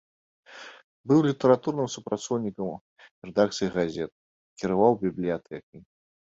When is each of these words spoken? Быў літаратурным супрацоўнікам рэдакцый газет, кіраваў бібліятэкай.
Быў 1.11 1.19
літаратурным 1.29 1.89
супрацоўнікам 1.97 2.73
рэдакцый 3.29 3.67
газет, 3.79 4.11
кіраваў 4.63 5.01
бібліятэкай. 5.07 5.81